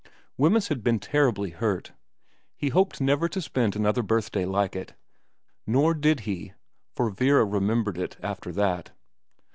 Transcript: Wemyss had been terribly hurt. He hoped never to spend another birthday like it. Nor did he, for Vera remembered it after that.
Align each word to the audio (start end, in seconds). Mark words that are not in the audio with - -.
Wemyss 0.35 0.69
had 0.69 0.83
been 0.83 0.97
terribly 0.97 1.51
hurt. 1.51 1.93
He 2.55 2.69
hoped 2.69 2.99
never 3.01 3.29
to 3.29 3.39
spend 3.39 3.75
another 3.75 4.01
birthday 4.01 4.45
like 4.45 4.75
it. 4.75 4.95
Nor 5.67 5.93
did 5.93 6.21
he, 6.21 6.53
for 6.95 7.11
Vera 7.11 7.45
remembered 7.45 7.99
it 7.99 8.17
after 8.23 8.51
that. 8.53 8.93